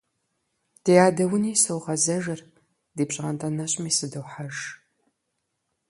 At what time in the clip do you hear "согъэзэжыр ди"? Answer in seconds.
1.63-3.03